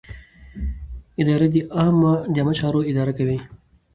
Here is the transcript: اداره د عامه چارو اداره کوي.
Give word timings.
اداره 1.21 1.47
د 1.53 1.55
عامه 1.77 2.13
چارو 2.59 2.81
اداره 2.91 3.13
کوي. 3.17 3.37